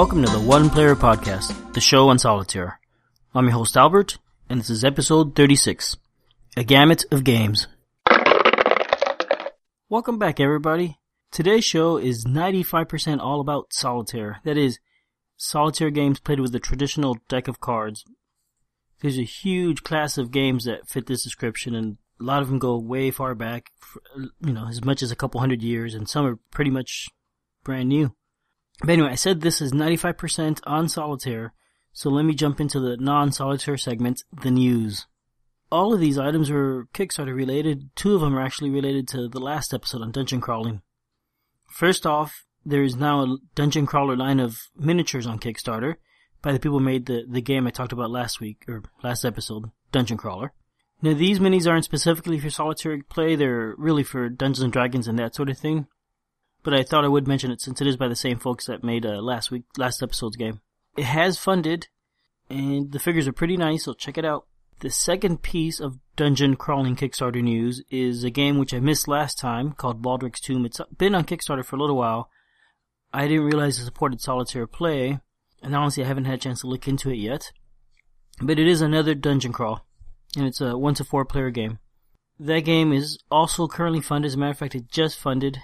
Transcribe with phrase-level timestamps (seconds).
[0.00, 2.80] Welcome to the One Player Podcast, the show on solitaire.
[3.34, 4.16] I'm your host Albert,
[4.48, 5.98] and this is episode 36,
[6.56, 7.66] A Gamut of Games.
[9.90, 10.96] Welcome back everybody.
[11.30, 14.40] Today's show is 95% all about solitaire.
[14.44, 14.78] That is,
[15.36, 18.02] solitaire games played with a traditional deck of cards.
[19.02, 22.58] There's a huge class of games that fit this description and a lot of them
[22.58, 23.70] go way far back,
[24.16, 27.10] you know, as much as a couple hundred years, and some are pretty much
[27.64, 28.14] brand new.
[28.80, 31.52] But anyway, I said this is 95% on solitaire,
[31.92, 35.06] so let me jump into the non-solitaire segment, the news.
[35.70, 37.90] All of these items are Kickstarter related.
[37.94, 40.82] Two of them are actually related to the last episode on dungeon crawling.
[41.68, 45.96] First off, there is now a dungeon crawler line of miniatures on Kickstarter
[46.42, 49.24] by the people who made the, the game I talked about last week, or last
[49.24, 50.52] episode, Dungeon Crawler.
[51.02, 55.18] Now these minis aren't specifically for solitary play, they're really for Dungeons and Dragons and
[55.18, 55.86] that sort of thing
[56.62, 58.84] but I thought I would mention it since it is by the same folks that
[58.84, 60.60] made uh, last week, last episode's game.
[60.96, 61.88] It has funded,
[62.48, 64.46] and the figures are pretty nice, so check it out.
[64.80, 69.38] The second piece of dungeon crawling Kickstarter news is a game which I missed last
[69.38, 70.64] time called Baldrick's Tomb.
[70.64, 72.30] It's been on Kickstarter for a little while.
[73.12, 75.20] I didn't realize it supported solitaire play,
[75.62, 77.52] and honestly I haven't had a chance to look into it yet.
[78.40, 79.84] But it is another dungeon crawl,
[80.36, 81.78] and it's a one to four player game.
[82.38, 84.30] That game is also currently funded.
[84.30, 85.58] As a matter of fact, it just funded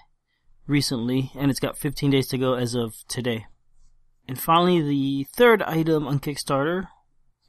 [0.66, 3.46] recently, and it's got 15 days to go as of today.
[4.28, 6.88] And finally, the third item on Kickstarter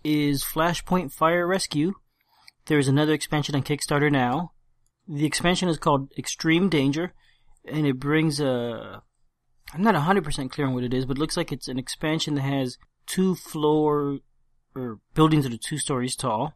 [0.03, 1.93] is Flashpoint Fire Rescue.
[2.67, 4.51] There's another expansion on Kickstarter now.
[5.07, 7.13] The expansion is called Extreme Danger,
[7.65, 9.01] and it brings a.
[9.73, 12.35] I'm not 100% clear on what it is, but it looks like it's an expansion
[12.35, 14.19] that has two floor
[14.75, 16.53] or buildings that are two stories tall.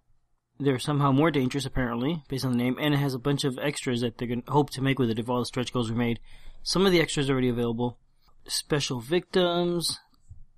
[0.60, 3.58] They're somehow more dangerous, apparently, based on the name, and it has a bunch of
[3.58, 5.90] extras that they're going to hope to make with it if all the stretch goals
[5.90, 6.20] are made.
[6.64, 7.98] Some of the extras already available.
[8.48, 10.00] Special victims,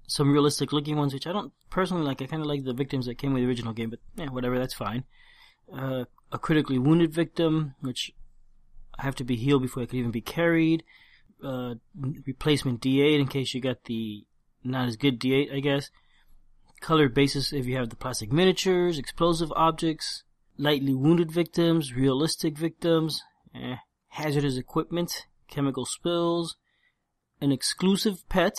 [0.08, 2.22] some realistic looking ones, which I don't personally like.
[2.22, 4.60] I kind of like the victims that came with the original game, but yeah, whatever,
[4.60, 5.04] that's fine.
[5.72, 8.12] Uh, a critically wounded victim, which
[8.98, 10.84] I have to be healed before I could even be carried.
[11.44, 11.76] Uh,
[12.26, 14.26] replacement D8 in case you got the
[14.64, 15.90] not as good D8, I guess.
[16.80, 20.24] Colored bases if you have the plastic miniatures, explosive objects,
[20.58, 23.22] lightly wounded victims, realistic victims,
[23.56, 23.78] eh,
[24.10, 26.56] hazardous equipment, chemical spills,
[27.42, 28.58] an exclusive pet,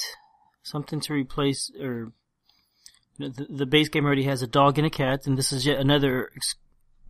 [0.62, 2.12] something to replace, or
[3.16, 5.52] you know, the, the, base game already has a dog and a cat, and this
[5.52, 6.56] is yet another ex-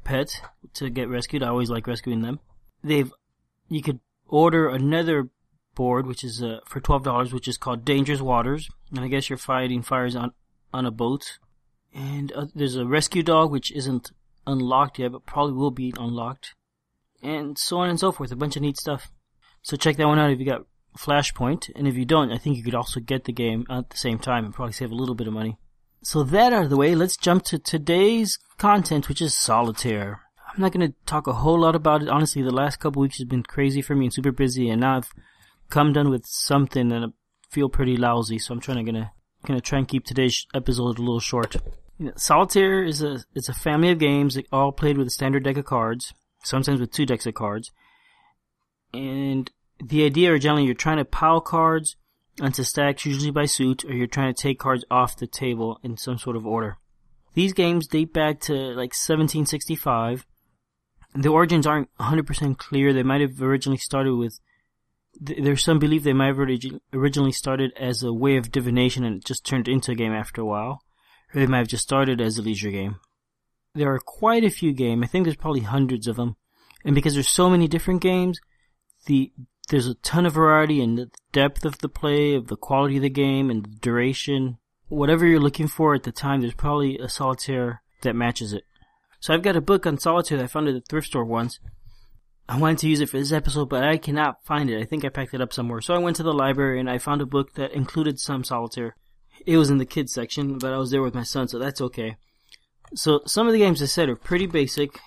[0.05, 0.41] pet
[0.75, 1.43] to get rescued.
[1.43, 2.41] I always like rescuing them.
[2.83, 3.13] They've,
[3.69, 5.31] you could order another
[5.75, 9.29] board, which is uh, for twelve dollars, which is called Dangerous Waters, and I guess
[9.29, 10.33] you're fighting fires on
[10.73, 11.39] on a boat.
[11.95, 14.11] And uh, there's a rescue dog, which isn't
[14.47, 16.55] unlocked yet, but probably will be unlocked,
[17.23, 18.33] and so on and so forth.
[18.33, 19.11] A bunch of neat stuff.
[19.65, 20.67] So check that one out if you got
[20.97, 23.97] Flashpoint, and if you don't, I think you could also get the game at the
[23.97, 25.57] same time and probably save a little bit of money.
[26.03, 30.21] So that out of the way, let's jump to today's content, which is Solitaire.
[30.47, 32.11] I'm not going to talk a whole lot about it.
[32.11, 34.99] Honestly, the last couple weeks has been crazy for me and super busy, and now
[34.99, 35.13] I've
[35.71, 37.09] come done with something and I
[37.51, 38.39] feel pretty lousy.
[38.39, 39.13] So I'm trying to gonna
[39.47, 41.57] gonna try and keep today's episode a little short.
[41.99, 45.11] You know, Solitaire is a it's a family of games that all played with a
[45.11, 47.73] standard deck of cards, sometimes with two decks of cards
[48.95, 49.51] and
[49.83, 51.97] the idea originally you're trying to pile cards
[52.41, 55.97] onto stacks, usually by suit, or you're trying to take cards off the table in
[55.97, 56.79] some sort of order.
[57.35, 60.27] These games date back to like 1765.
[61.15, 62.93] The origins aren't 100% clear.
[62.93, 64.41] They might have originally started with.
[65.21, 66.41] There's some belief they might have
[66.93, 70.41] originally started as a way of divination and it just turned into a game after
[70.41, 70.83] a while.
[71.33, 72.97] Or they might have just started as a leisure game.
[73.75, 75.05] There are quite a few games.
[75.05, 76.37] I think there's probably hundreds of them.
[76.85, 78.41] And because there's so many different games,
[79.07, 79.33] the
[79.69, 83.03] there's a ton of variety in the depth of the play, of the quality of
[83.03, 84.59] the game, and the duration.
[84.89, 88.65] Whatever you're looking for at the time, there's probably a solitaire that matches it.
[89.21, 91.59] So I've got a book on solitaire that I found at the thrift store once.
[92.47, 94.79] I wanted to use it for this episode, but I cannot find it.
[94.79, 95.81] I think I packed it up somewhere.
[95.81, 98.97] So I went to the library and I found a book that included some solitaire.
[99.47, 101.81] It was in the kids section, but I was there with my son, so that's
[101.81, 102.17] okay.
[102.95, 105.01] So some of the games I said are pretty basic.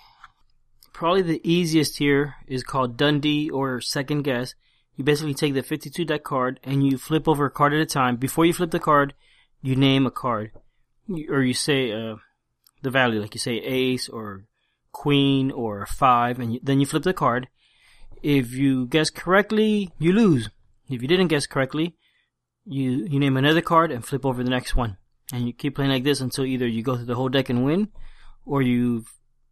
[0.98, 4.56] Probably the easiest here is called Dundee or Second Guess.
[4.96, 7.86] You basically take the 52 deck card and you flip over a card at a
[7.86, 8.16] time.
[8.16, 9.14] Before you flip the card,
[9.62, 10.50] you name a card.
[11.28, 12.16] Or you say uh,
[12.82, 14.46] the value, like you say ace or
[14.90, 17.46] queen or five, and you, then you flip the card.
[18.20, 20.50] If you guess correctly, you lose.
[20.90, 21.94] If you didn't guess correctly,
[22.64, 24.96] you, you name another card and flip over the next one.
[25.32, 27.64] And you keep playing like this until either you go through the whole deck and
[27.64, 27.92] win,
[28.44, 29.04] or you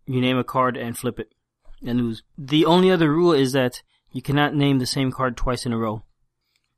[0.08, 1.32] you name a card and flip it
[1.84, 2.23] and lose.
[2.37, 5.78] The only other rule is that you cannot name the same card twice in a
[5.78, 6.05] row.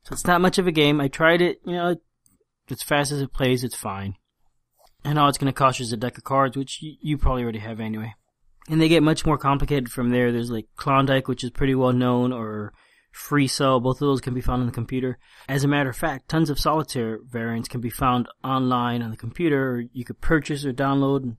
[0.05, 1.00] So it's not much of a game.
[1.00, 1.97] I tried it, you know,
[2.71, 4.17] as fast as it plays, it's fine.
[5.05, 7.43] And all it's going to cost you is a deck of cards, which you, probably
[7.43, 8.15] already have anyway.
[8.69, 10.33] And they get much more complicated from there.
[10.33, 12.73] There's like Klondike, which is pretty well known, or
[13.12, 13.81] Free Cell.
[13.81, 15.19] Both of those can be found on the computer.
[15.49, 19.17] As a matter of fact, tons of solitaire variants can be found online on the
[19.17, 21.37] computer, you could purchase or download,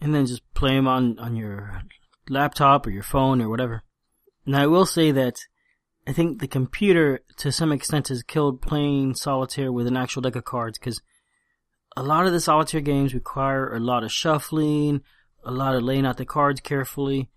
[0.00, 1.82] and then just play them on, on your
[2.30, 3.82] laptop or your phone or whatever.
[4.46, 5.36] Now I will say that
[6.06, 10.36] I think the computer to some extent has killed playing solitaire with an actual deck
[10.36, 11.02] of cards because
[11.96, 15.02] a lot of the solitaire games require a lot of shuffling,
[15.44, 17.28] a lot of laying out the cards carefully,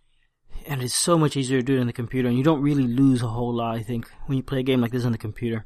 [0.65, 2.87] and it's so much easier to do it on the computer, and you don't really
[2.87, 5.17] lose a whole lot, I think, when you play a game like this on the
[5.17, 5.65] computer.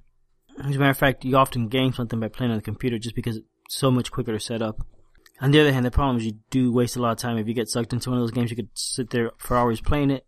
[0.59, 3.15] As a matter of fact, you often gain something by playing on the computer just
[3.15, 4.85] because it's so much quicker to set up.
[5.39, 7.37] On the other hand, the problem is you do waste a lot of time.
[7.37, 9.81] If you get sucked into one of those games, you could sit there for hours
[9.81, 10.25] playing it.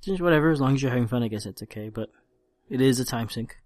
[0.00, 2.08] Just whatever, as long as you're having fun, I guess it's okay, but
[2.70, 3.56] it is a time sink.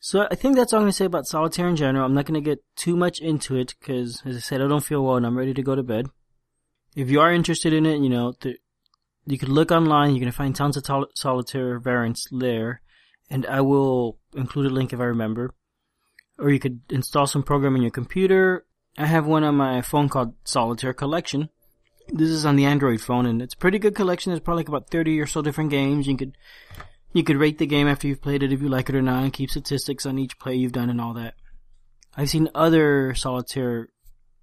[0.00, 2.06] So I think that's all I'm to say about solitaire in general.
[2.06, 5.04] I'm not to get too much into it because, as I said, I don't feel
[5.04, 6.06] well and I'm ready to go to bed.
[6.96, 8.32] If you are interested in it, you know,
[9.26, 10.16] you could look online.
[10.16, 12.80] You're to find tons of tol- solitaire variants there,
[13.28, 15.54] and I will include a link if I remember.
[16.38, 18.64] Or you could install some program on your computer.
[18.98, 21.48] I have one on my phone called Solitaire Collection.
[22.08, 24.30] This is on the Android phone, and it's a pretty good collection.
[24.30, 26.06] There's probably like about 30 or so different games.
[26.06, 26.36] You could
[27.12, 29.22] you could rate the game after you've played it if you like it or not,
[29.22, 31.34] and keep statistics on each play you've done and all that.
[32.16, 33.88] I've seen other solitaire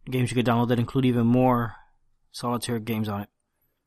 [0.06, 1.76] games you could download that include even more
[2.32, 3.30] solitaire games on it.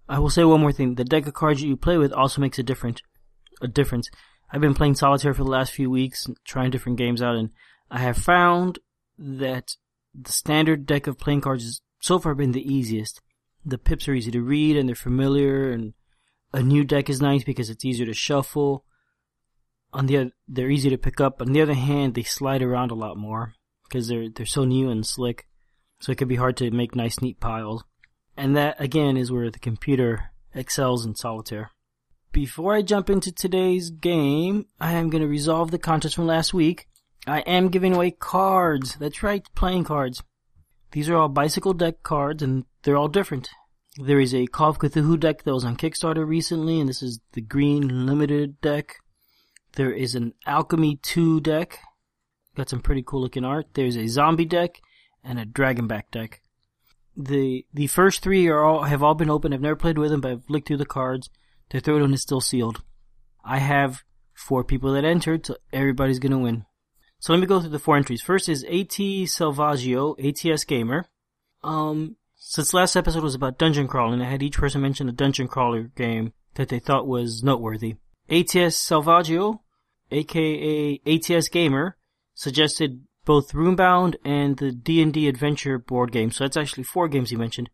[0.08, 0.96] I will say one more thing.
[0.96, 3.00] The deck of cards that you play with also makes a different,
[3.62, 4.10] a difference.
[4.52, 7.50] I've been playing solitaire for the last few weeks, trying different games out, and
[7.90, 8.80] I have found
[9.18, 9.76] that
[10.14, 13.20] the standard deck of playing cards has so far been the easiest.
[13.64, 15.94] The pips are easy to read and they're familiar, and
[16.52, 18.84] a new deck is nice because it's easier to shuffle.
[19.92, 21.40] On the other, they're easy to pick up.
[21.40, 23.54] On the other hand, they slide around a lot more
[23.84, 25.46] because they're they're so new and slick,
[26.00, 27.84] so it can be hard to make nice, neat piles.
[28.36, 31.72] And that, again, is where the computer excels in solitaire.
[32.32, 36.54] Before I jump into today's game, I am going to resolve the contest from last
[36.54, 36.86] week.
[37.26, 38.96] I am giving away cards.
[38.96, 40.22] That's right, playing cards.
[40.92, 43.50] These are all bicycle deck cards, and they're all different.
[43.96, 47.20] There is a Call of Cthulhu deck that was on Kickstarter recently, and this is
[47.32, 48.96] the green limited deck.
[49.74, 51.78] There is an Alchemy 2 deck.
[52.56, 53.66] Got some pretty cool looking art.
[53.74, 54.80] There's a zombie deck
[55.22, 56.40] and a dragonback deck
[57.16, 59.52] the the first three are all have all been open.
[59.52, 61.30] I've never played with them, but I've looked through the cards.
[61.70, 62.82] The third one is still sealed.
[63.44, 64.02] I have
[64.34, 66.64] four people that entered, so everybody's gonna win.
[67.20, 68.22] So let me go through the four entries.
[68.22, 68.96] First is AT
[69.28, 71.04] Salvaggio, ATS Gamer.
[71.62, 75.46] Um, since last episode was about dungeon crawling, I had each person mention a dungeon
[75.46, 77.96] crawler game that they thought was noteworthy.
[78.30, 79.60] ATS Salvaggio,
[80.10, 81.98] aka ATS Gamer,
[82.34, 86.30] suggested both Runebound and the D&D Adventure board game.
[86.30, 87.68] So that's actually four games he mentioned.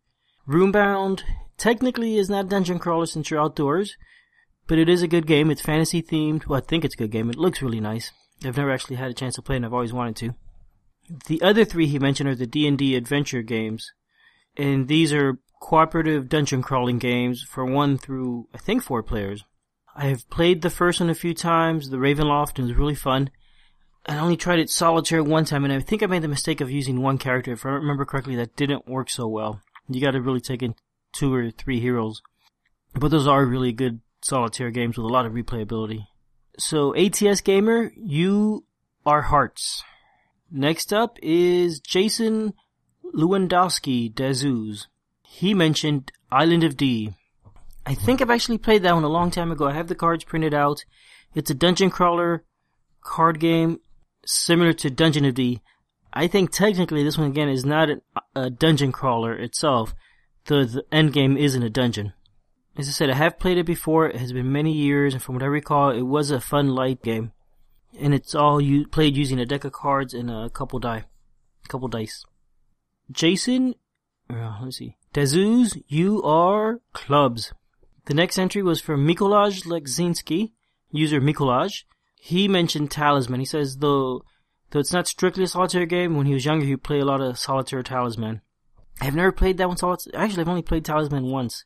[0.45, 1.23] Runebound
[1.57, 3.95] technically is not a dungeon crawler since you're outdoors,
[4.67, 5.49] but it is a good game.
[5.49, 6.47] It's fantasy themed.
[6.47, 7.29] Well, I think it's a good game.
[7.29, 8.11] It looks really nice.
[8.43, 10.35] I've never actually had a chance to play and I've always wanted to.
[11.27, 13.91] The other three he mentioned are the D&D Adventure games.
[14.55, 19.43] And these are cooperative dungeon crawling games for one through, I think, four players.
[19.95, 22.95] I have played the first one a few times, the Ravenloft, and it was really
[22.95, 23.31] fun.
[24.05, 26.71] I only tried it solitaire one time, and I think I made the mistake of
[26.71, 27.51] using one character.
[27.51, 29.61] If I remember correctly, that didn't work so well.
[29.89, 30.75] You got to really take in
[31.13, 32.21] two or three heroes.
[32.93, 36.05] But those are really good solitaire games with a lot of replayability.
[36.57, 38.65] So ATS Gamer, you
[39.05, 39.83] are hearts.
[40.51, 42.53] Next up is Jason
[43.13, 44.87] Lewandowski Dazuz.
[45.23, 47.13] He mentioned Island of D.
[47.85, 49.67] I think I've actually played that one a long time ago.
[49.67, 50.83] I have the cards printed out.
[51.35, 52.43] It's a dungeon crawler
[53.01, 53.79] card game
[54.25, 55.61] similar to Dungeon of D.
[56.11, 57.89] I think technically this one again is not
[58.35, 59.93] a dungeon crawler itself.
[60.45, 62.13] The, the end game isn't a dungeon.
[62.77, 64.07] As I said, I have played it before.
[64.07, 67.01] It has been many years, and from what I recall, it was a fun light
[67.01, 67.31] game.
[67.99, 71.05] And it's all you played using a deck of cards and a couple die,
[71.65, 72.23] a couple dice.
[73.09, 73.73] Jason,
[74.29, 77.53] uh, let's see, Dazuz, you are clubs.
[78.05, 80.51] The next entry was from Mikolaj Lekzinski,
[80.91, 81.83] user Mikolaj.
[82.19, 83.39] He mentioned Talisman.
[83.39, 84.23] He says though
[84.69, 87.21] though it's not strictly a solitaire game, when he was younger he played a lot
[87.21, 88.41] of solitaire Talisman.
[89.01, 90.19] I've never played that one solitaire.
[90.19, 91.65] Actually, I've only played Talisman once.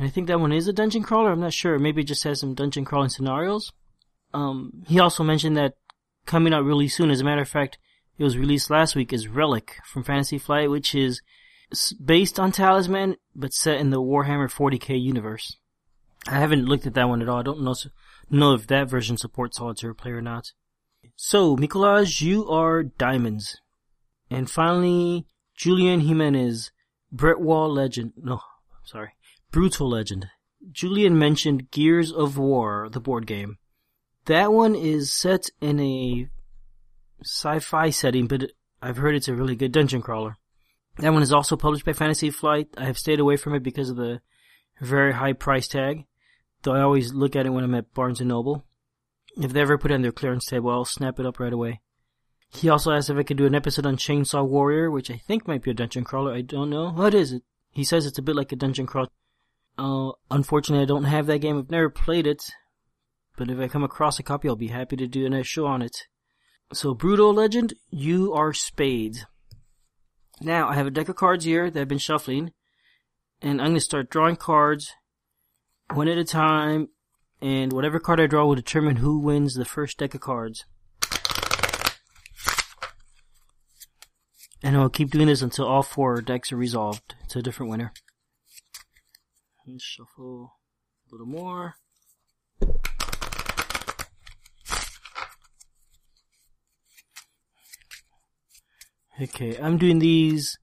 [0.00, 1.30] I think that one is a dungeon crawler.
[1.30, 1.78] I'm not sure.
[1.78, 3.72] Maybe it just has some dungeon crawling scenarios.
[4.32, 5.74] Um, he also mentioned that
[6.26, 7.10] coming out really soon.
[7.10, 7.78] As a matter of fact,
[8.18, 9.12] it was released last week.
[9.12, 11.20] Is Relic from Fantasy Flight, which is
[12.04, 15.56] based on Talisman but set in the Warhammer 40k universe.
[16.26, 17.40] I haven't looked at that one at all.
[17.40, 17.74] I don't know
[18.30, 20.52] know if that version supports solitaire play or not.
[21.16, 23.60] So, Mikolaj, you are diamonds.
[24.30, 26.72] And finally, Julian Jimenez,
[27.12, 28.14] Brett Wall legend.
[28.16, 28.40] No,
[28.84, 29.10] sorry,
[29.54, 30.26] Brutal legend.
[30.72, 33.58] Julian mentioned Gears of War, the board game.
[34.24, 36.28] That one is set in a
[37.22, 38.50] sci-fi setting, but
[38.82, 40.38] I've heard it's a really good dungeon crawler.
[40.98, 42.66] That one is also published by Fantasy Flight.
[42.76, 44.20] I have stayed away from it because of the
[44.80, 46.04] very high price tag,
[46.64, 48.64] though I always look at it when I'm at Barnes & Noble.
[49.36, 51.80] If they ever put it on their clearance table, I'll snap it up right away.
[52.48, 55.46] He also asked if I could do an episode on Chainsaw Warrior, which I think
[55.46, 56.34] might be a dungeon crawler.
[56.34, 56.90] I don't know.
[56.90, 57.44] What is it?
[57.70, 59.06] He says it's a bit like a dungeon crawl.
[59.76, 61.58] Uh, unfortunately, I don't have that game.
[61.58, 62.44] I've never played it.
[63.36, 65.66] But if I come across a copy, I'll be happy to do a nice show
[65.66, 65.96] on it.
[66.72, 69.26] So, Brutal Legend, you are Spades.
[70.40, 72.52] Now, I have a deck of cards here that I've been shuffling.
[73.42, 74.92] And I'm going to start drawing cards
[75.92, 76.88] one at a time.
[77.40, 80.64] And whatever card I draw will determine who wins the first deck of cards.
[84.62, 87.14] And I'll keep doing this until all four decks are resolved.
[87.24, 87.92] It's a different winner.
[89.78, 90.52] Shuffle
[91.08, 91.74] a little more.
[99.20, 100.58] Okay, I'm doing these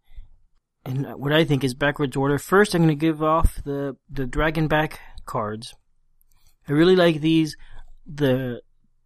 [0.86, 2.38] in what I think is backwards order.
[2.38, 5.74] First, I'm going to give off the the dragon back cards.
[6.68, 7.56] I really like these.
[8.06, 8.62] The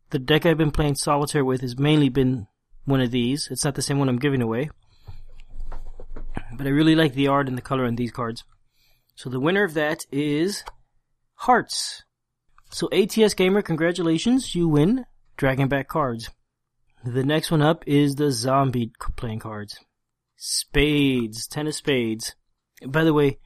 [0.10, 2.48] the deck I've been playing solitaire with has mainly been
[2.84, 3.48] one of these.
[3.50, 4.70] It's not the same one I'm giving away.
[6.58, 8.44] But I really like the art and the color on these cards.
[9.16, 10.64] So the winner of that is
[11.36, 12.04] Hearts.
[12.70, 15.06] So ATS Gamer, congratulations, you win
[15.38, 16.30] Dragon Back cards.
[17.04, 19.80] The next one up is the zombie playing cards.
[20.36, 22.36] Spades, ten of spades.
[22.86, 23.38] By the way,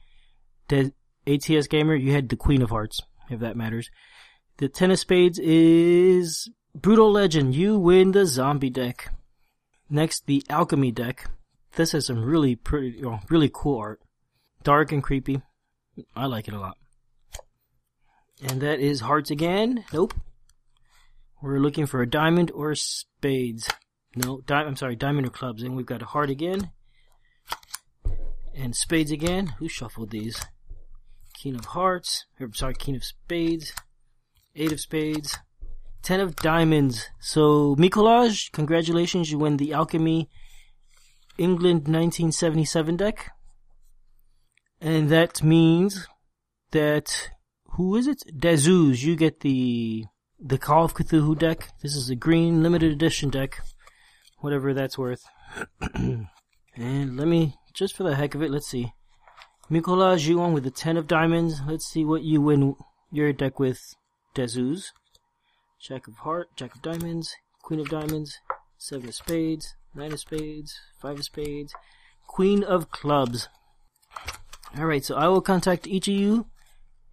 [0.68, 0.92] the
[1.26, 3.90] ATS Gamer, you had the Queen of Hearts, if that matters.
[4.56, 7.54] The ten of spades is Brutal Legend.
[7.54, 9.12] You win the zombie deck.
[9.88, 11.30] Next, the Alchemy deck.
[11.76, 14.00] This has some really pretty, oh, really cool art.
[14.62, 15.42] Dark and creepy.
[16.14, 16.76] I like it a lot.
[18.42, 19.84] And that is hearts again.
[19.92, 20.14] Nope.
[21.42, 23.68] We're looking for a diamond or spades.
[24.14, 25.62] No, di- I'm sorry, diamond or clubs.
[25.62, 26.70] And we've got a heart again.
[28.54, 29.54] And spades again.
[29.58, 30.40] Who shuffled these?
[31.34, 32.26] King of hearts.
[32.38, 33.72] Or, sorry, king of spades.
[34.56, 35.38] Eight of spades.
[36.02, 37.08] Ten of diamonds.
[37.20, 39.30] So, Mikolaj, congratulations.
[39.30, 40.28] You win the Alchemy
[41.38, 43.30] England 1977 deck.
[44.80, 46.08] And that means
[46.70, 47.30] that,
[47.72, 48.22] who is it?
[48.38, 50.06] Dazuz, you get the
[50.42, 51.68] the Call of Cthulhu deck.
[51.82, 53.60] This is a green limited edition deck,
[54.38, 55.22] whatever that's worth.
[55.94, 56.28] and
[56.76, 58.94] let me, just for the heck of it, let's see.
[59.70, 61.60] Mikolaj won with the 10 of diamonds.
[61.66, 62.74] Let's see what you win
[63.12, 63.94] your deck with
[64.34, 64.86] Dazuz.
[65.80, 68.38] Jack of heart, Jack of diamonds, Queen of diamonds,
[68.78, 71.74] Seven of spades, Nine of spades, Five of spades,
[72.26, 73.48] Queen of clubs.
[74.78, 76.46] Alright, so I will contact each of you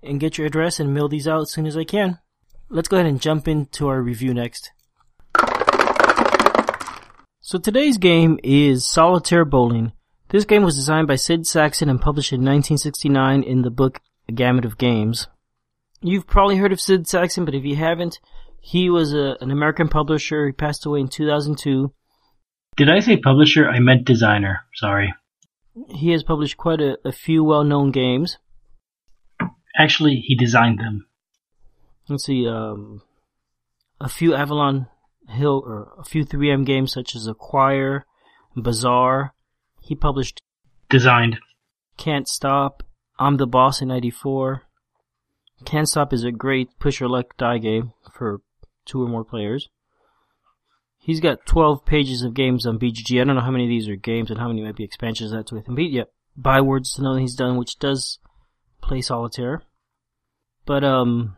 [0.03, 2.19] and get your address and mail these out as soon as I can.
[2.69, 4.71] Let's go ahead and jump into our review next.
[7.39, 9.93] So today's game is Solitaire Bowling.
[10.29, 14.33] This game was designed by Sid Sackson and published in 1969 in the book A
[14.33, 15.27] Gamut of Games.
[16.01, 18.19] You've probably heard of Sid Sackson, but if you haven't,
[18.59, 20.45] he was a, an American publisher.
[20.45, 21.93] He passed away in 2002.
[22.75, 23.67] Did I say publisher?
[23.69, 24.65] I meant designer.
[24.75, 25.13] Sorry.
[25.89, 28.37] He has published quite a, a few well-known games.
[29.77, 31.07] Actually, he designed them
[32.09, 33.01] let's see, um,
[33.99, 34.87] a few Avalon
[35.29, 38.05] Hill or a few 3M games such as Acquire,
[38.55, 39.33] Bazaar.
[39.81, 40.41] He published
[40.89, 41.39] Designed.
[41.97, 42.83] Can't Stop,
[43.19, 44.63] I'm the Boss in 94.
[45.65, 48.41] Can't Stop is a great push your luck die game for
[48.85, 49.69] two or more players.
[51.07, 53.21] He's got 12 pages of games on BGG.
[53.21, 55.31] I don't know how many of these are games and how many might be expansions
[55.31, 55.79] that's with him.
[55.79, 56.03] Yeah,
[56.37, 58.19] Bywords to know that he's done, which does
[58.81, 59.61] play solitaire.
[60.65, 61.37] But um,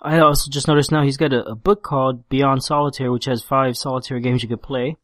[0.00, 3.42] I also just noticed now he's got a, a, book called Beyond Solitaire, which has
[3.42, 4.96] five solitaire games you could play.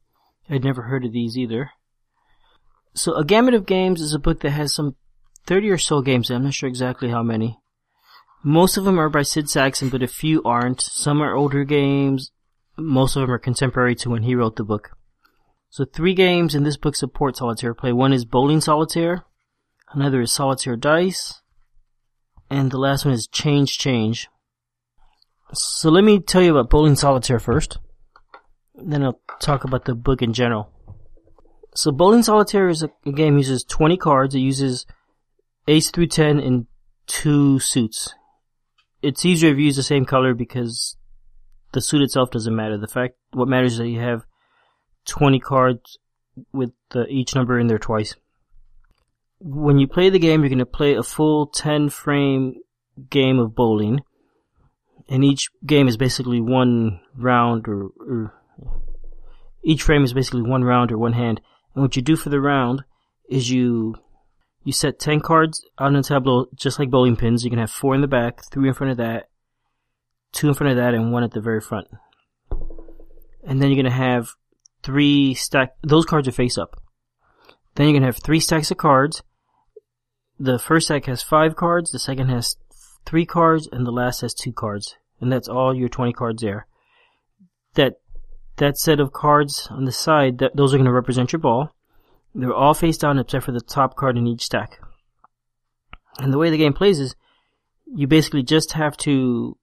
[0.49, 1.73] I'd never heard of these either.
[2.95, 4.95] So, A Gamut of Games is a book that has some
[5.49, 6.31] 30 or so games.
[6.31, 7.59] I'm not sure exactly how many.
[8.45, 10.81] Most of them are by Sid Sackson, but a few aren't.
[10.81, 12.31] Some are older games.
[12.83, 14.97] Most of them are contemporary to when he wrote the book.
[15.71, 17.93] So three games in this book support solitaire play.
[17.93, 19.25] One is Bowling Solitaire.
[19.93, 21.41] Another is Solitaire Dice.
[22.51, 24.29] And the last one is Change Change.
[25.55, 27.79] So let me tell you about Bowling Solitaire first.
[28.75, 30.71] Then I'll talk about the book in general.
[31.75, 34.35] So Bowling Solitaire is a, a game uses 20 cards.
[34.35, 34.87] It uses
[35.67, 36.67] ace through 10 in
[37.07, 38.15] two suits.
[39.01, 40.97] It's easier if you use the same color because
[41.73, 42.79] the suit itself doesn't matter.
[42.79, 44.25] The fact, what matters is that you have
[45.07, 45.99] 20 cards
[46.53, 48.15] with the, each number in there twice.
[49.41, 52.55] When you play the game, you're going to play a full 10 frame
[53.11, 54.01] game of bowling.
[55.09, 58.35] And each game is basically one round or, or
[59.63, 61.41] each frame is basically one round or one hand.
[61.75, 62.85] And what you do for the round
[63.29, 63.97] is you
[64.65, 67.43] you set 10 cards on a tableau just like bowling pins.
[67.43, 69.29] You can have four in the back, three in front of that,
[70.33, 71.89] two in front of that, and one at the very front.
[73.45, 74.31] And then you're to have
[74.83, 76.81] three stack, those cards are face up.
[77.75, 79.23] Then you're to have three stacks of cards.
[80.39, 82.57] The first stack has five cards, the second has
[83.07, 84.97] three cards, and the last has two cards.
[85.21, 86.67] And that's all your 20 cards there.
[87.75, 88.01] That,
[88.57, 91.75] that set of cards on the side, that, those are to represent your ball.
[92.35, 94.81] They're all face down except for the top card in each stack.
[96.19, 97.15] And the way the game plays is,
[97.95, 99.57] you basically just have to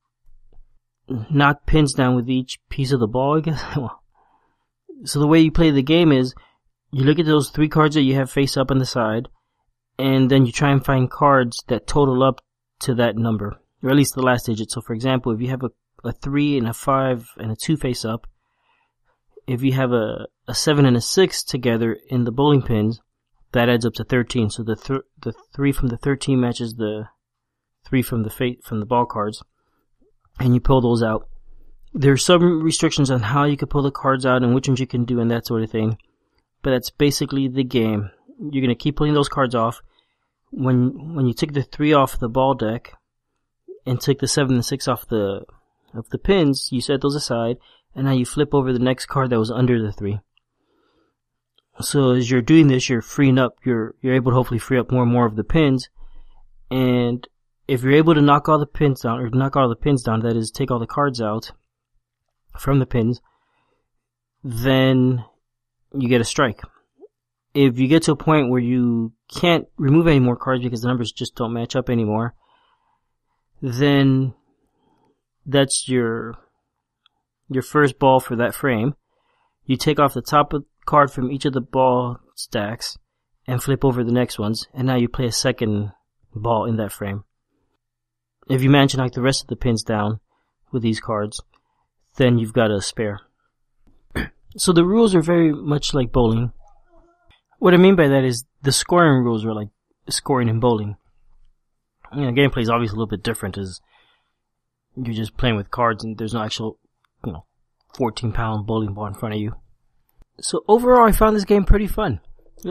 [1.29, 3.63] knock pins down with each piece of the ball, I guess.
[5.05, 6.33] so the way you play the game is,
[6.91, 9.27] you look at those three cards that you have face up on the side,
[9.97, 12.41] and then you try and find cards that total up
[12.81, 14.71] to that number, or at least the last digit.
[14.71, 15.69] So for example, if you have a,
[16.03, 18.25] a three and a five and a two face up,
[19.49, 23.01] if you have a, a 7 and a 6 together in the bowling pins,
[23.51, 24.51] that adds up to 13.
[24.51, 27.05] So the th- the 3 from the 13 matches the
[27.87, 29.43] 3 from the fate from the ball cards.
[30.39, 31.27] And you pull those out.
[31.93, 34.87] There's some restrictions on how you can pull the cards out and which ones you
[34.87, 35.97] can do and that sort of thing.
[36.61, 38.11] But that's basically the game.
[38.39, 39.81] You're gonna keep pulling those cards off.
[40.51, 42.93] When when you take the three off the ball deck
[43.85, 45.45] and take the seven and six off the
[45.93, 47.57] of the pins, you set those aside
[47.95, 50.19] and now you flip over the next card that was under the three.
[51.81, 54.91] So as you're doing this, you're freeing up, you're, you're able to hopefully free up
[54.91, 55.89] more and more of the pins.
[56.69, 57.25] And
[57.69, 60.21] if you're able to knock all the pins down, or knock all the pins down,
[60.21, 61.51] that is, take all the cards out
[62.57, 63.21] from the pins,
[64.43, 65.23] then
[65.93, 66.61] you get a strike.
[67.53, 70.87] If you get to a point where you can't remove any more cards because the
[70.87, 72.33] numbers just don't match up anymore,
[73.61, 74.33] then
[75.45, 76.35] that's your
[77.49, 78.95] your first ball for that frame.
[79.65, 82.97] You take off the top of card from each of the ball stacks
[83.45, 85.91] and flip over the next ones, and now you play a second
[86.33, 87.25] ball in that frame.
[88.49, 90.19] If you manage to knock the rest of the pins down
[90.71, 91.41] with these cards,
[92.17, 93.21] then you've got a spare.
[94.57, 96.51] so the rules are very much like bowling.
[97.59, 99.69] What I mean by that is the scoring rules are like
[100.09, 100.97] scoring in bowling.
[102.15, 103.81] You know, gameplay is obviously a little bit different as
[104.95, 106.79] you're just playing with cards and there's no actual
[107.25, 107.45] you know,
[107.95, 109.55] 14 pound bowling ball in front of you.
[110.41, 112.21] So overall, I found this game pretty fun.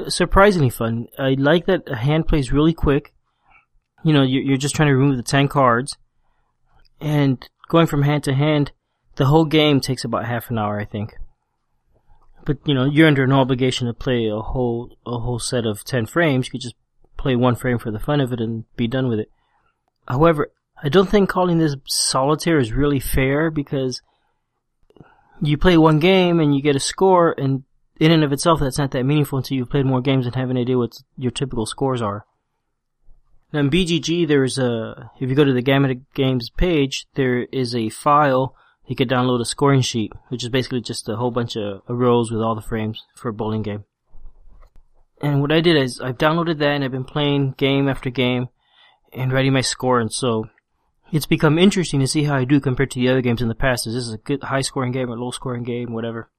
[0.09, 1.07] Surprisingly fun.
[1.19, 3.15] I like that a hand plays really quick.
[4.05, 5.97] You know, you're just trying to remove the 10 cards.
[7.01, 8.73] And going from hand to hand,
[9.17, 11.15] the whole game takes about half an hour, I think.
[12.45, 15.85] But, you know, you're under no obligation to play a whole, a whole set of
[15.85, 16.47] 10 frames.
[16.47, 16.77] You could just
[17.17, 19.31] play one frame for the fun of it and be done with it.
[20.07, 20.51] However,
[20.83, 24.01] I don't think calling this solitaire is really fair because
[25.43, 27.65] you play one game and you get a score, and
[28.01, 30.51] in and of itself, that's not that meaningful until you've played more games and have
[30.51, 32.25] an idea what your typical scores are.
[33.53, 37.75] Now in BGG, there's a, if you go to the Gamut Games page, there is
[37.75, 38.55] a file
[38.87, 42.31] you could download a scoring sheet, which is basically just a whole bunch of rows
[42.31, 43.85] with all the frames for a bowling game.
[45.21, 48.49] And what I did is I've downloaded that and I've been playing game after game
[49.13, 50.49] and writing my score, and so
[51.13, 53.55] it's become interesting to see how I do compared to the other games in the
[53.55, 53.87] past.
[53.87, 56.31] Is this a good high scoring game or low scoring game, whatever?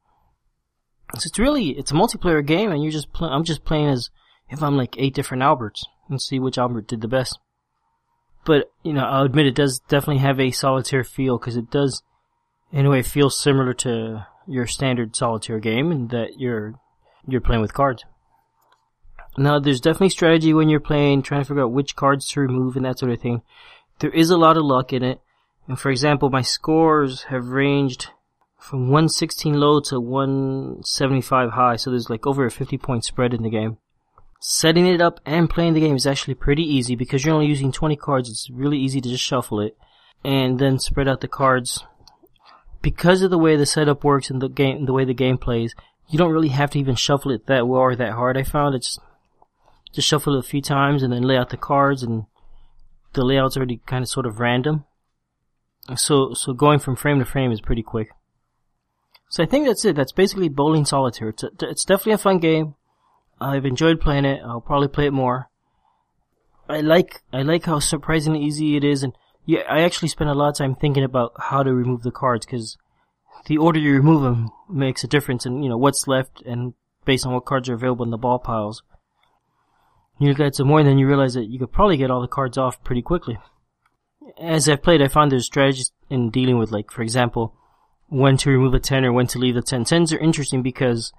[1.16, 4.10] So it's really it's a multiplayer game, and you're just pl- I'm just playing as
[4.50, 7.40] if I'm like eight different Alberts and see which Albert did the best.
[8.46, 12.02] But you know, I'll admit it does definitely have a solitaire feel because it does,
[12.72, 16.76] in a way, feel similar to your standard solitaire game, in that you're
[17.28, 18.06] you're playing with cards.
[19.38, 22.76] Now, there's definitely strategy when you're playing, trying to figure out which cards to remove
[22.76, 23.44] and that sort of thing
[24.00, 25.22] there is a lot of luck in it.
[25.68, 28.10] And for example, my scores have ranged
[28.58, 33.44] from 116 low to 175 high, so there's like over a 50 point spread in
[33.44, 33.78] the game.
[34.40, 37.72] Setting it up and playing the game is actually pretty easy because you're only using
[37.72, 38.30] 20 cards.
[38.30, 39.78] It's really easy to just shuffle it
[40.24, 41.84] and then spread out the cards.
[42.82, 45.76] Because of the way the setup works and the game, the way the game plays,
[46.08, 48.38] you don't really have to even shuffle it that well or that hard.
[48.38, 48.98] I found it's
[49.94, 52.26] just shuffle it a few times and then lay out the cards and
[53.14, 54.86] the layout's already kind of sort of random.
[55.96, 58.10] So, so going from frame to frame is pretty quick.
[59.30, 59.96] So I think that's it.
[59.96, 61.30] That's basically Bowling Solitaire.
[61.30, 62.76] It's, a, it's definitely a fun game.
[63.42, 64.42] I've enjoyed playing it.
[64.44, 65.50] I'll probably play it more.
[66.68, 69.14] I like, I like how surprisingly easy it is and
[69.46, 72.46] yeah, I actually spent a lot of time thinking about how to remove the cards
[72.46, 72.78] because
[73.48, 76.74] the order you remove them makes a difference and you know, what's left and
[77.06, 78.84] based on what cards are available in the ball piles.
[80.20, 82.22] You look at some more, and then you realize that you could probably get all
[82.22, 83.40] the cards off pretty quickly.
[84.40, 87.56] As I've played, I found there's strategies in dealing with, like, for example,
[88.10, 89.86] when to remove a 10 or when to leave the 10.
[89.86, 91.14] 10s are interesting because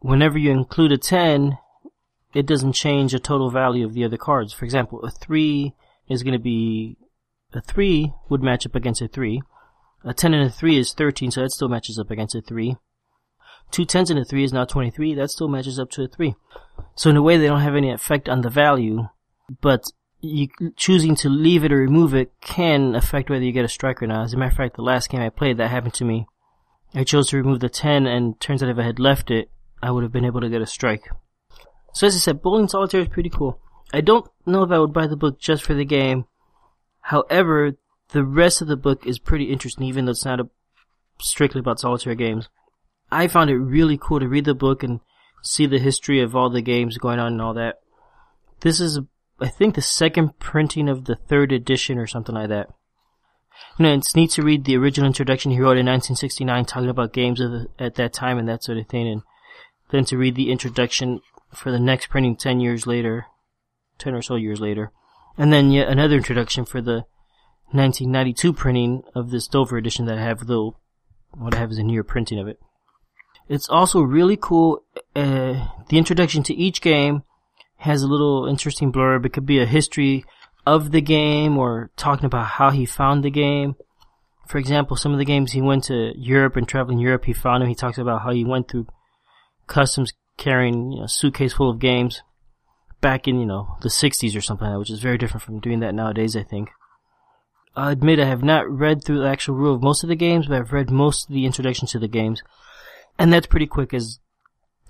[0.00, 1.58] whenever you include a 10,
[2.34, 4.52] it doesn't change the total value of the other cards.
[4.52, 5.74] For example, a 3
[6.08, 6.96] is going to be,
[7.52, 9.42] a 3 would match up against a 3.
[10.04, 12.76] A 10 and a 3 is 13, so that still matches up against a 3.
[13.70, 16.34] Two tens and a 3 is now 23, that still matches up to a 3.
[16.94, 19.08] So in a way, they don't have any effect on the value,
[19.60, 19.84] but
[20.20, 24.02] you choosing to leave it or remove it can affect whether you get a strike
[24.02, 24.24] or not.
[24.24, 26.26] As a matter of fact, the last game I played, that happened to me.
[26.94, 29.50] I chose to remove the 10, and turns out if I had left it,
[29.82, 31.08] I would have been able to get a strike.
[31.94, 33.60] So as I said, Bowling Solitaire is pretty cool.
[33.92, 36.26] I don't know if I would buy the book just for the game.
[37.00, 37.72] However,
[38.10, 40.48] the rest of the book is pretty interesting, even though it's not a,
[41.20, 42.48] strictly about solitaire games.
[43.10, 45.00] I found it really cool to read the book and
[45.42, 47.80] see the history of all the games going on and all that.
[48.60, 49.00] This is,
[49.40, 52.68] I think, the second printing of the third edition or something like that.
[53.78, 57.12] You know, it's neat to read the original introduction he wrote in 1969 talking about
[57.12, 59.22] games the, at that time and that sort of thing, and
[59.90, 61.20] then to read the introduction
[61.54, 63.26] for the next printing 10 years later,
[63.98, 64.92] 10 or so years later,
[65.36, 67.04] and then yet another introduction for the
[67.70, 70.76] 1992 printing of this Dover edition that I have, though
[71.32, 72.58] what I have is a newer printing of it.
[73.48, 74.82] It's also really cool.
[75.14, 77.22] Uh, the introduction to each game
[77.78, 79.24] has a little interesting blurb.
[79.24, 80.24] It could be a history
[80.66, 83.76] of the game or talking about how he found the game.
[84.48, 87.62] For example, some of the games he went to Europe and traveling Europe, he found
[87.62, 87.68] them.
[87.68, 88.86] He talks about how he went through
[89.68, 92.22] customs carrying a suitcase full of games
[93.00, 95.60] back in, you know, the 60s or something like that, which is very different from
[95.60, 96.70] doing that nowadays, I think.
[97.76, 100.46] I admit I have not read through the actual rule of most of the games,
[100.46, 102.42] but I've read most of the introductions to the games.
[103.18, 104.18] And that's pretty quick as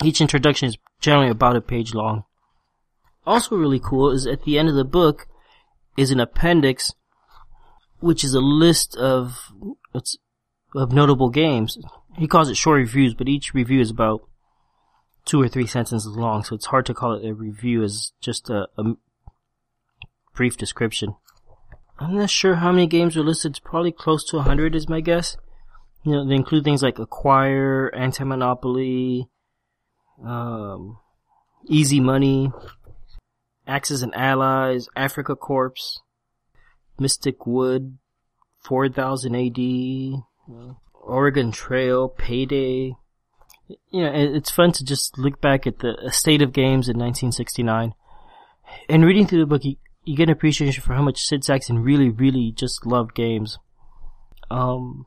[0.03, 2.25] each introduction is generally about a page long.
[3.27, 5.27] Also really cool is at the end of the book
[5.97, 6.95] is an appendix
[8.01, 9.53] which is a list of
[10.75, 11.79] of notable games.
[12.17, 14.23] He calls it short reviews, but each review is about
[15.29, 18.49] two or three sentences long, so it's hard to call it a review as just
[18.49, 18.95] a, a
[20.35, 21.15] brief description.
[21.99, 23.61] I'm not sure how many games are listed.
[23.63, 25.37] Probably close to 100 is my guess.
[26.05, 29.29] You know, they include things like Acquire, Anti-Monopoly,
[30.25, 30.99] um,
[31.67, 32.51] Easy Money,
[33.67, 35.99] Axis and Allies, Afrika Korps,
[36.99, 37.99] Mystic Wood,
[38.65, 40.23] 4000 AD,
[40.95, 42.95] Oregon Trail, Payday.
[43.91, 47.95] You know, it's fun to just look back at the state of games in 1969.
[48.89, 51.83] And reading through the book, you, you get an appreciation for how much Sid Sackson
[51.83, 53.59] really, really just loved games.
[54.51, 55.07] Um,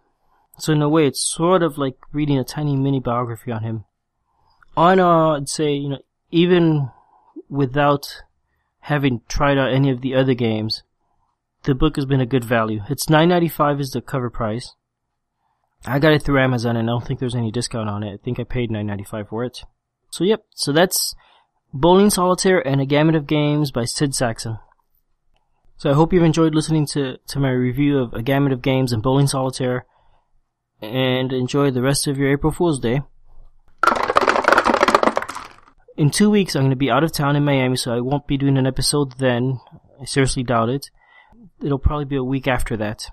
[0.58, 3.86] so in a way, it's sort of like reading a tiny mini biography on him.
[4.78, 6.89] On, uh, I'd say, you know, even
[7.50, 8.24] without
[8.82, 10.84] having tried out any of the other games,
[11.63, 12.82] the book has been a good value.
[12.89, 14.74] It's nine ninety five is the cover price.
[15.86, 18.13] I got it through Amazon and I don't think there's any discount on it.
[18.13, 19.63] I think I paid nine ninety five for it.
[20.12, 21.15] So yep, so that's
[21.74, 24.60] Bowling Solitaire and a Gamut of Games by Sid Sackson.
[25.78, 28.94] So I hope you've enjoyed listening to, to my review of A Gamut of Games
[28.94, 29.86] and Bowling Solitaire
[30.82, 33.02] and enjoy the rest of your April Fool's Day.
[35.98, 38.28] In two weeks, I'm going to be out of town in Miami, so I won't
[38.28, 39.60] be doing an episode then.
[40.00, 40.89] I seriously doubt it.
[41.63, 43.08] It'll probably be a week after that.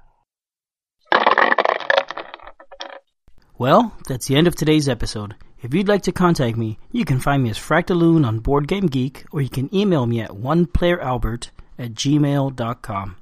[3.58, 5.34] Well, that's the end of today's episode.
[5.62, 8.86] If you'd like to contact me, you can find me as Fractaloon on Board Game
[8.86, 13.16] Geek, or you can email me at oneplayeralbert at gmail.com.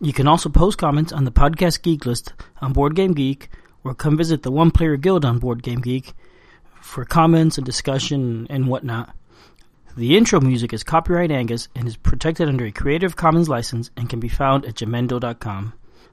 [0.00, 3.50] You can also post comments on the podcast geek list on Board Game Geek
[3.82, 6.12] or come visit the One Player Guild on Board Game Geek
[6.80, 9.12] for comments and discussion and whatnot.
[9.96, 14.08] The intro music is copyright Angus and is protected under a Creative Commons license and
[14.08, 15.72] can be found at jamendo.com.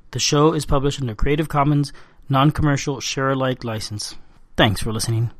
[0.10, 1.94] The show is published under Creative Commons
[2.30, 4.16] non-commercial share alike license.
[4.56, 5.32] Thanks for listening.